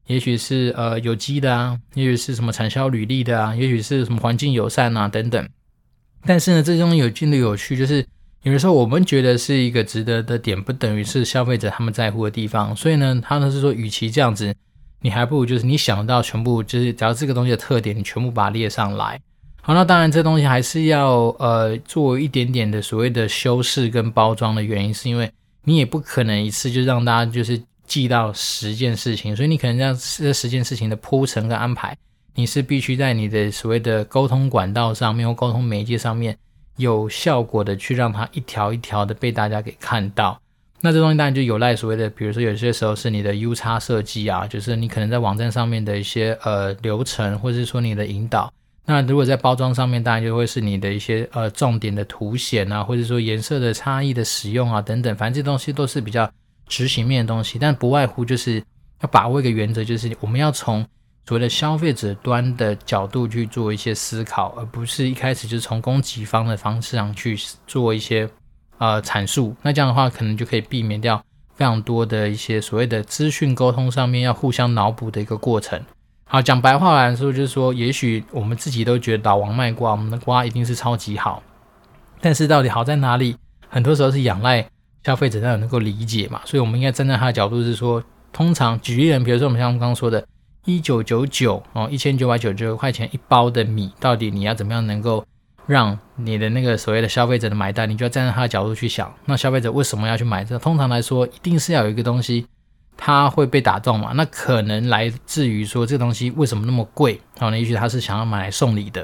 [0.09, 5.49] 也许是呃有机的啊，也许是什么产销履历的啊，也许是什么环境友善啊等等。
[6.27, 8.05] 但是呢，这种有趣的有趣，就是
[8.43, 12.75] 有的时候我们觉得是一个值得的点，不等于是消费者他们在乎的地方。
[12.75, 14.55] 所以呢，他呢是说，与其这样子，
[15.01, 19.21] 你还不如就是你想到全部，就是只要这个东西的特点，你全部把它列上来。
[19.61, 25.31] 好，那当然这东西还是要呃做一点点的所谓的修饰跟包装的原因，是因为
[25.65, 27.63] 你也不可能一次就让大家就是。
[27.85, 31.95] 记到十件事情，所以你可能这样这十件事情的铺陈跟安排，
[32.37, 36.35] 你是必须在你的所谓的沟通管道上面或沟通媒介上面
[36.83, 40.39] 有效果的去让它一条一条的被大家给看到。
[40.81, 48.53] 那这东西当然就有赖所谓的，比如说有些时候是你的 UX 设计啊，就是你可能在网站上面的一些呃流程，或者是说你的引导。
[48.85, 56.31] 那如果在包装上面，当然就会是你的一些呃重点的凸显啊，或者说颜色的差异的使用啊等等，反正这东西都是比较。
[56.69, 58.63] 执行面的东西，但不外乎就是
[59.03, 60.83] 要把握一个原则，就是我们要从
[61.27, 68.29] 所谓的消费者端的角度去做一些思考，而不是一开始就从供给方的方式上去做一些
[68.79, 69.55] 呃阐述。
[69.63, 71.23] 那这样的话，可能就可以避免掉
[71.55, 75.81] 非常多的一些所谓的资讯沟通上面要互相脑补的一个过程。
[76.25, 81.43] 好，讲白话来说，就是说，也许我们自己都觉得老王卖瓜，我们的瓜一定是超级好，
[82.21, 83.37] 但是到底好在哪里？
[83.69, 84.67] 很多时候是仰赖。
[85.05, 88.01] 消费者才能够理解嘛，所以我们应该站在他的角度是说，
[88.33, 90.25] 通常举例人，比如说我们像刚刚说的，
[90.65, 95.25] 一九九九哦，一千九百九十九块钱一包的米，到底你要怎么样能够
[95.67, 97.89] 让你的那个所谓的消费者的买单？
[97.89, 100.59] 你就要站在他的角度去想，那消费者为什么要去买这？
[100.59, 102.47] 通常来说，一定是要有一个东西
[102.97, 107.21] 他会被打动嘛，那可能来自于说这个东西为什么那么贵？
[107.39, 109.03] 好，那也许他是想要买来送礼的，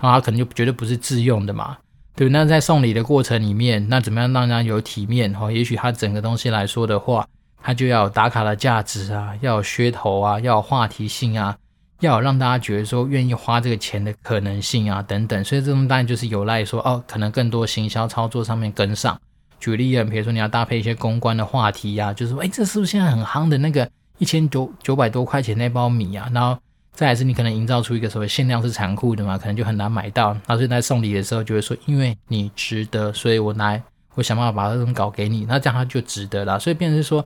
[0.00, 1.76] 然后他可能就绝对不是自用的嘛。
[2.14, 5.32] 对，那在送礼的过程里面，那怎么样让人家有体面？
[5.32, 7.26] 哈，也许他整个东西来说的话，
[7.62, 11.56] 他就要打卡的价值啊，要有噱头啊，要有话题性啊，
[12.00, 15.44] 要有让大家觉得说愿意花这个钱的可能性啊，等等。
[15.44, 19.20] 所以这种当然就是有赖说哦，可能更多行销操作上面跟上。
[19.58, 26.28] 举例啊，比如说你要搭配一些公关的话题呀、啊，就是说，哎，这是不是现在很夯的那个一千九九百多块钱那包米啊？
[26.32, 26.58] 然后。
[26.92, 30.36] 再来是你可能营造出一个所谓限量是残酷的嘛，可能就很难买到。
[30.46, 33.80] 那所以在送礼的时候就会说，因为你值得，所以我来，
[34.16, 36.58] 我想办法把这种搞给你，那这样它就值得了。
[36.58, 37.24] 所以变成是说，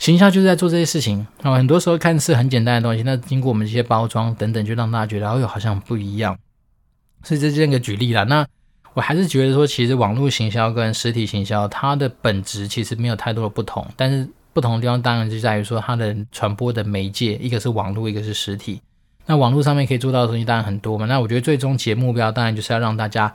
[0.00, 1.26] 行销就是在做这些事情。
[1.42, 6.36] 那很多时候看似很简单的东西，那经过我们这些包装等等，就让大家觉得，哦哟，好像不一样。
[7.22, 8.24] 所以这是一个举例啦。
[8.24, 8.46] 那
[8.94, 18.80] 我还是觉得说，其实网络行销跟实体行销，它的本质其实没有太多的不同，但是不同的地方当然就在于说，它的传播的媒介，一个是网络，一个是实体。
[19.26, 21.04] 那网络上面可以做到的东西当然很多嘛。
[21.04, 23.30] 那我觉得最终其目标当然就是要让大家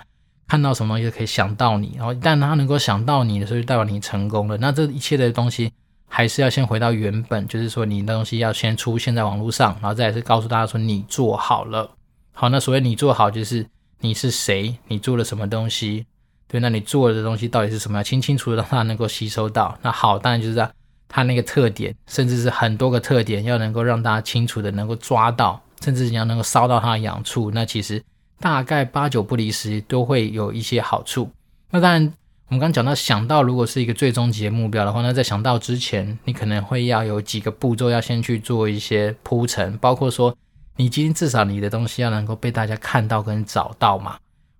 [0.47, 4.57] 看到什么东西可以想到你，然后一旦他能够想到你的时候，就代表你成功了。
[4.57, 5.71] 那这一切的东西
[6.07, 11.89] 还是要先回到原本，就是说你的东西要先出现在网络上，然后再是告诉大家说你做好了。
[12.33, 13.65] 好，那所谓你做好就是
[13.99, 16.05] 你是谁，你做了什么东西，
[16.47, 19.77] 对，那你做的东西到底是什么，要清清楚楚让他能够吸收到。
[19.81, 20.69] 那好，当然就是
[21.07, 25.61] 他那个特点，甚至是很多个特点，要能够让大家清楚的能够抓到。
[25.81, 28.01] 甚至你要能够烧到它的痒处，那其实
[28.39, 31.29] 大概八九不离十都会有一些好处。
[31.69, 32.13] 那当然，
[32.47, 40.35] 我们刚讲到想到，如果是一个最终极的目标的话，那在想到之前，你可能会要有几个步骤要先去做一些铺陈，包括说
[40.75, 44.17] 你今天至少你的东西要能够被大家看到跟找到嘛。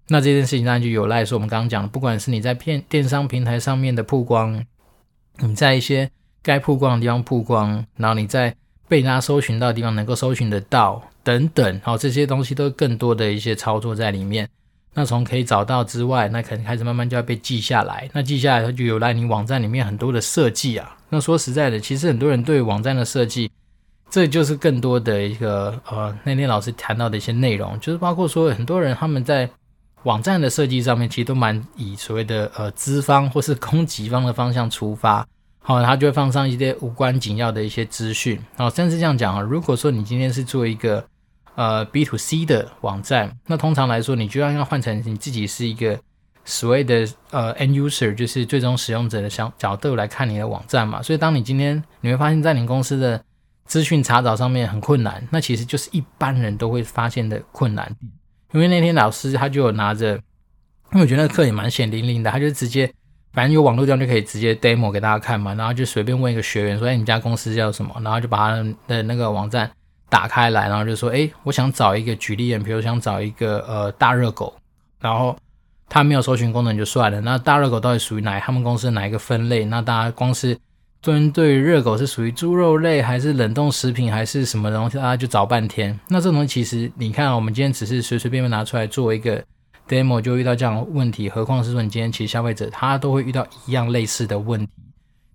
[0.08, 4.66] 那这件事情当然就有赖说我们刚刚讲的，不管是你在片电商平台上面的曝光，
[5.38, 6.10] 你在一些
[6.42, 8.56] 该曝光的地方曝光，然后你在
[8.88, 14.50] 被大家搜寻到的地方能够搜寻得到，等等，好，这些东西都更多的一些操作在里面。
[14.98, 18.10] 那从可以找到之外，那可能开始慢慢就要被记下来。
[18.14, 20.98] 那记下来，它就有赖你网站里面很多的设计啊。
[21.10, 23.52] 那说实在的，其实很多人对网站的设计，
[24.10, 29.50] 这就是更多的一个呃，那天老师谈到的一些内容，就是包括说很多人他们在
[30.04, 35.28] 网站的设计上面，其实都蛮以所谓的呃资方 或是攻击方的方向出发。
[35.60, 38.40] 好，他就会放上一些无关紧要的一些资讯。
[38.56, 41.04] 好，甚至这样讲啊，如果说你今天是做一个
[41.56, 46.00] 呃 B to C 的网站，那通常来说，你就要要换成你自己是一个
[46.44, 51.02] 所谓的呃 end user，就是最终使用者的角角度来看你的网站嘛。
[51.02, 53.24] 所以，当你今天你会发现在你公司的
[53.66, 58.12] 资讯查找上面很困难，那其实就是一般人都会发现的困难点。
[58.54, 60.14] 因为那天老师他就有拿着，
[60.92, 62.92] 因为我觉得那个课也蛮显灵灵的，他就直接。
[63.34, 69.70] 反正有网络这样就可以直接 demo 给大家看嘛，然后就随便问一个学员说：“哎，你家公司叫什么？”然后就把他的那个网站
[70.16, 74.56] 打开来，然后就说：“哎，我想找一个举例，比如想找一个呃大热狗，
[75.02, 75.36] 然后
[75.90, 77.20] 它没有搜寻功能就算了。
[77.20, 78.40] 那大热狗到底属于哪？
[78.40, 79.66] 他们公司哪一个分类？
[79.66, 80.58] 那大家光是
[81.02, 84.96] 针对热狗是属于猪肉类，还是冷冻食品，还是什么东西？
[84.96, 86.00] 大家就找半天。
[86.08, 89.44] 那这种东西其实你看，我们今天只是随随便便拿出来做一个。
[89.88, 94.72] demo 就遇到这样的问题，何况是说你今天其实消费者他都会遇到一样类似的问题。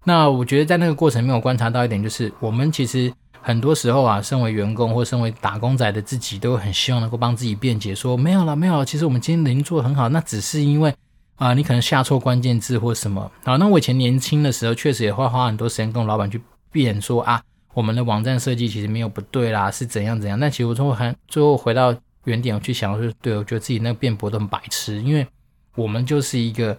[0.02, 8.84] 那我觉得在那个过程没有观察到一点，就是我们其实很多时候啊，身为员工或身为打工仔的自己，都很希望能够帮自己辩解说，没有了，没有了。
[8.84, 10.94] 其实我们今天能做得很好，那只是因为
[11.36, 13.30] 啊、你可能下错关键字或什么。
[13.44, 17.42] 好，那我以前年轻的时候，确实也会花很多时间跟老板去辩说啊，
[17.74, 20.38] 我们的网站设计其实没有不对啦，是怎样怎样。
[20.38, 21.94] 但其实我最后还最后回到。
[22.24, 25.26] 原点我去想，就是对，我觉得自己那个辩驳都很白痴，因为
[25.74, 26.78] 我们就是一个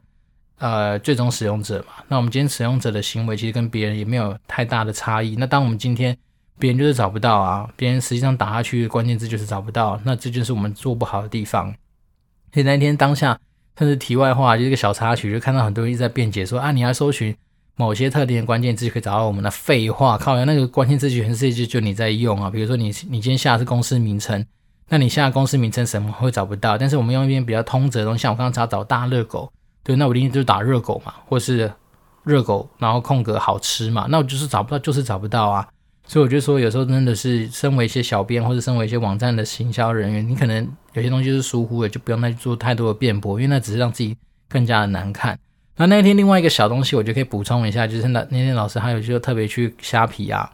[0.60, 2.04] 呃最终使用者嘛。
[2.08, 5.36] 那我们今天使用者的行为其实跟别人也没有太大的差异。
[5.36, 6.16] 那当我们今天
[6.60, 11.74] 别人就是找不到啊，别人实际上打下去的关键字就是找不到，那这就是我们做不好的地方。
[12.54, 13.40] 所以那天当下，
[13.78, 17.36] 甚至题外话，就是一个小插曲，就看到很多人一直在辩解说啊，你要搜寻
[17.76, 20.18] 某些特定的关键字就可以找到我们的废话。
[20.18, 22.50] 靠，那个关键字全世界就就你在用啊。
[22.50, 24.46] 比如说你你今天下的是公司名称。
[24.94, 26.78] 那你下公司名称什么会找不到？
[26.78, 29.50] 但是我们用一边比较通则的东西，像我刚刚找找大热狗，
[29.84, 31.72] 对，那我一定就是打热狗嘛，或是
[32.26, 35.66] 热狗，然后空格好吃嘛，那我就是找不到，就是找不到啊。
[36.06, 44.16] 所以我觉得说，有时候真的是身为一些小编或者身为一些网站的行销人员，你可能有些东西是疏忽的，就不用再做太多的辩驳，因为那只是让自己
[44.50, 45.38] 更加的难看。
[45.78, 50.52] 那那天另外一个小东西，我就可以补充一下，就是那那天老师还有就特别去虾皮啊，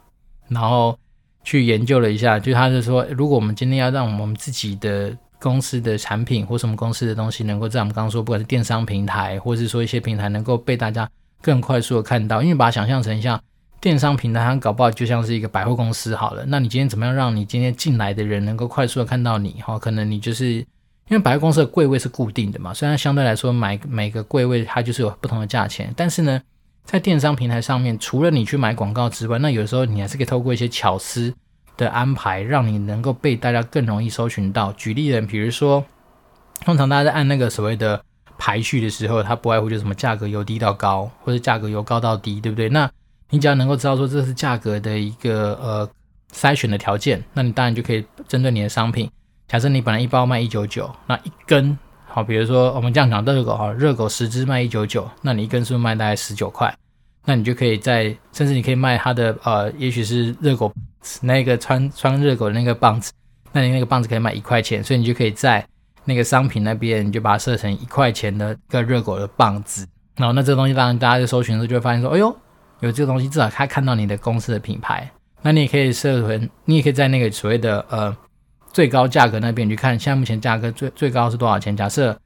[0.48, 0.98] 然后。
[1.44, 11.08] 去研究了一下，就他是说，如果我们今天要让我们自己的公司的产品或什么公司的东西能够在我们刚刚说，不管是电商平台，或者是说一些平台能够被大家
[11.40, 13.40] 更快速的看到，因为把它想象成像
[13.80, 16.44] 电商平台，它搞不好就像是一个百货公司好了。
[16.46, 19.60] 那你今天怎么样让你今天进来的人能够快速的看到你？
[19.62, 20.66] 哈，可能你就是因
[21.10, 26.40] 为百货公司的柜位是固定的嘛，虽然相对来说买每个柜位它就是有不同的价钱，但是呢。
[26.84, 31.34] 在电商平台上面，除了你去买广告之外，那有时候你还是可以透过一些巧思
[31.76, 34.72] 的安排，让你能够被大家更容易搜寻到。
[34.72, 35.84] 举例人，比如说，
[36.64, 38.02] 通常大家在按那个所谓的
[38.38, 42.70] 排序的时候，它不外乎就什么价格由低到高，或者价格由高到低，对不对？
[42.70, 42.90] 那
[43.30, 45.88] 你只要能够知道说这是价格的一个呃
[46.32, 49.10] 筛选的条件，那你当然就可以针对你的商品，
[49.46, 51.76] 假设你本来一包卖一九九，那一根。
[52.10, 56.74] 好，比如说我们这样讲热狗哈，热狗十只卖一九九，那你一根是不是卖大概十九块？
[57.26, 60.72] 那你就可以在，甚至你可以卖它的呃，也许是热狗
[61.20, 63.12] 那个穿穿热狗的那个棒子，
[63.52, 65.64] 那你那个棒子可以卖一块钱，所以你就可以在
[66.06, 69.86] 那个商品那边，你就把它设成一块钱的一个热狗的棒子。
[70.16, 72.34] 然后那这个东西当然大家在搜寻的时候就会发现说，哎呦，
[72.80, 75.10] 有这个东西，至少他看到你的公司的品牌。
[75.42, 78.16] 那你也可以设成，你也可以在那个所谓的呃。
[78.70, 81.74] 最高价格那边去看，现在目前价格最最高是多少钱？
[81.74, 82.16] 假设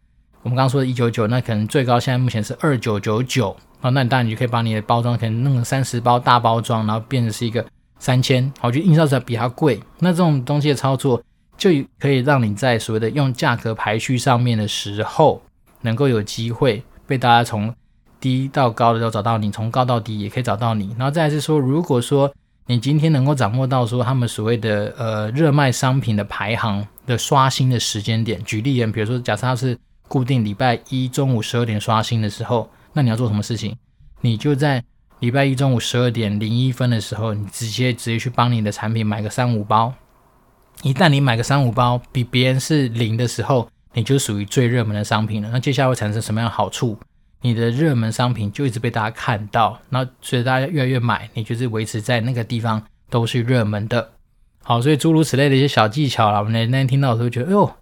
[0.42, 3.88] 我们刚刚说的一九九，那可能最高现在目前是二九九九啊。
[3.90, 7.64] 那你当然你就可以把你的包装可能弄个三十包大包装，然后变成是一个
[8.00, 9.80] 三千，好，就印刷出来比它贵。
[10.00, 11.22] 那这种东西的操作
[11.56, 15.40] 就可以让你在所谓的用价格排序上面的时候，
[15.80, 17.72] 能够有机会被大家从
[18.22, 20.94] 低到高的时候找到你，从高到低也可以找到你。
[20.96, 22.32] 然后再来是说，如果说
[22.66, 33.76] 你今天能够掌握到说他们所谓的呃热卖商品的排行的刷新的时间点，举例人，比如说假设它是固定礼拜一中午十二点刷新的时候，那你要做什么事情？
[34.20, 34.82] 你就在
[35.18, 39.92] 礼拜一中午十二点零一分的时候，你直接直接去帮你的产品买个三五包。
[40.82, 45.50] 一旦你买个三五包比别人是零的时候，你就属于最热门的商品了。
[45.52, 46.96] 那接下来会产生什么样的好处？
[47.42, 54.12] 你的热门商品就一直被大家看到，那随着大家越来越买，你就是维持在那个地方都是热门的。
[54.62, 57.72] 好，所以诸如此类的一些小技巧啦，我们那天听到的时候觉得，哎呦，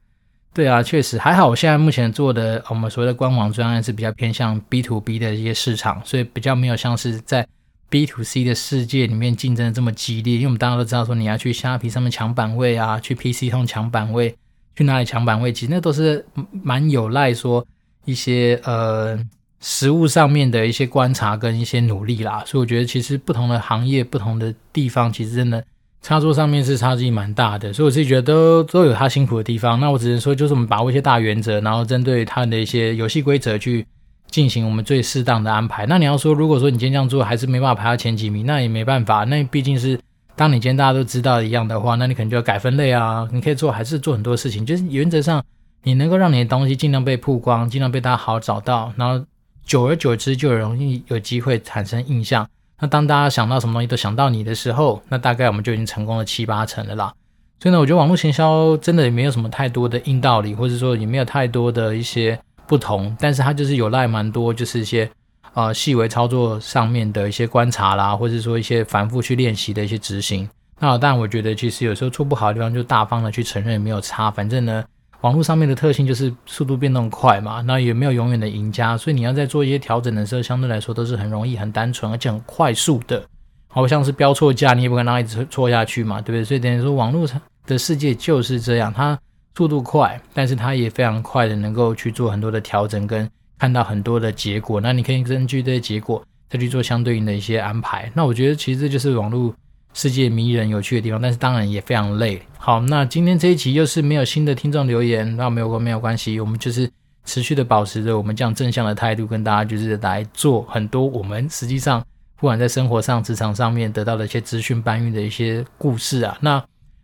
[0.55, 1.47] 对啊，确实还好。
[1.47, 7.47] 我现在目前做的我们所谓的官网专案是比较偏向 B to B 的一些市场，所以比较没有像是在
[7.91, 10.37] B to C 的世界里面竞争这么激烈。
[10.37, 14.35] 因为我们大家都知道说，你要去虾皮上面抢版位啊，去 PC 通抢版位，
[14.75, 17.67] 去哪里抢版位，其实那都是蛮有赖说
[18.07, 19.19] 一些呃
[19.61, 22.43] 实物上面的一些观察跟一些努力啦。
[22.47, 25.63] 所以我觉得其实不同的行业、不同的地方，其实真的。
[26.03, 29.79] 插座上面是差距蛮大的，所以我自己觉得都都有它辛苦的地方。
[29.79, 33.87] 那我只能说，就是我们把握一些大原则，然后针对它的一些游戏规则去
[34.31, 35.85] 进行我们最适当的安排。
[35.85, 39.25] 那你要说，如果说你今天这样做还是没办法排到前几名，那也没办法。
[39.25, 40.01] 那毕竟是
[40.35, 43.29] 当你今天大家都知道一样的话，那你可能就要改分类啊。
[43.31, 45.45] 你可以做还是做很多事情，就是原则上
[45.83, 49.23] 你能够让你的东西尽量被曝光，尽量被大家好找到，然后
[49.71, 52.45] 久而久之就容易有机会产生印象。
[52.81, 57.15] 那当大家想到什么东西都想到你的时候，那大概我们就已经成功了七八成了啦。
[57.61, 65.09] 所以呢，我觉得网络行销真的也没有什么太多的硬道理，或者说也没有太多的一些不同，但是它就是有赖蛮多，就是一些
[65.55, 70.49] 呃细微操作上面的一些观察啦，或者说一些反复去练习的一些执行。
[70.81, 74.85] 那当然，我觉得其实有时候做不好的地方就大方的去承认，没有差，反正呢。
[75.23, 83.23] 网络上面的特性就是速度变动快嘛，那也没有永远的赢家，所以你要在做一些调整的时候，相对来说都是很容易、很单纯而且很快速的。
[83.69, 86.45] 好像是标错价，你也不可能让它一直错下去嘛，对不对？
[86.45, 89.17] 所以等于说，网络上的世界就是这样，它
[89.55, 94.81] 速度快，但是它也非常快的能够去做很多的调整，跟看到很多的结果。
[94.81, 98.11] 那你可以根据这些结果再去做相对应的一些安排。
[98.15, 99.55] 那我觉得其实这就是网络。
[99.93, 102.41] 世界迷人有趣的地方，但是当然也非常累。
[102.59, 106.91] 好，那今天这一期又是没有新的听众留言，那没有关没有关系，我们就是
[107.25, 112.05] 持续的保持着我们这样正向的态度，跟大家就是来做很多我们实际上
[112.37, 116.37] 不管在生活上、职场上面得到的一些资讯搬运的一些故事啊。
[116.41, 116.63] 那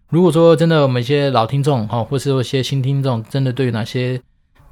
[0.08, 4.20] 如果说真的我们一些老听众哈，或是说一些新听众，真的对于哪些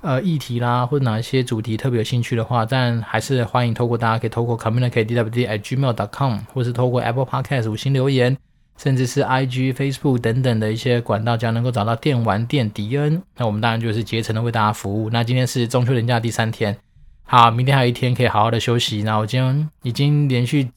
[0.05, 8.36] 呃，议题啦，或者哪一些主题特别有兴趣的话，但还是欢迎透过大家可以透过 communicatedwd@gmail.com，或是透过 Apple Podcast 五星留言，
[8.76, 13.22] 甚至是 IG、Facebook 等等的一些管道，将能够找到电玩店迪恩。
[13.38, 15.09] 那我们当然就是竭诚的为大家服务。
[15.09, 16.76] 那今天是中秋连假第三天，
[17.22, 19.02] 好，明天还有一天可以好好的休息。
[19.05, 20.68] 那我今天已经连续。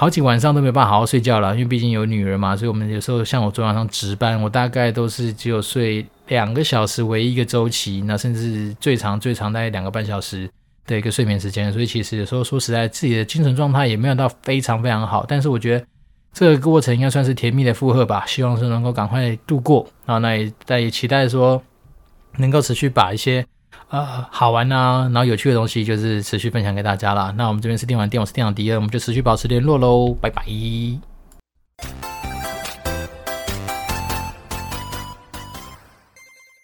[0.00, 10.48] 好几晚上都没有办法好好睡觉了，因为毕竟有女儿嘛，所以我们有时候像我昨晚上值班，我大概都是只有睡两个小时为一个周期，那甚至最长最长大概两个半小时
[10.86, 15.84] 的一个睡眠时间，所以其实有时候说实在，自己的精神状态也没有到非常非常好，但是我觉得
[16.32, 21.60] 这个过程应该算是甜蜜的负荷吧，希望是能够赶快度过，然后那也但也期待说
[22.36, 23.44] 能够持续把一些。
[23.88, 25.10] 啊，好玩啊。
[25.12, 27.32] 然后有趣的东西就是持续分享给大家啦。
[27.36, 28.70] 那我们这边是电玩店，我是电脑迪。
[28.72, 30.42] 我们就持续保持联络喽，拜拜。